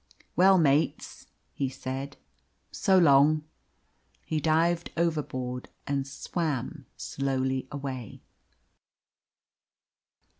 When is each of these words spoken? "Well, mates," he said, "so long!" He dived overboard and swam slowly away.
"Well, 0.35 0.57
mates," 0.57 1.27
he 1.53 1.69
said, 1.69 2.17
"so 2.71 2.97
long!" 2.97 3.43
He 4.25 4.39
dived 4.39 4.89
overboard 4.97 5.69
and 5.85 6.07
swam 6.07 6.87
slowly 6.97 7.67
away. 7.71 8.23